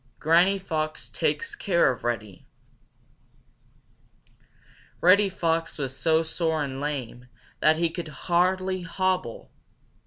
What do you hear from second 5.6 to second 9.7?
was so sore and lame that he could hardly hobble.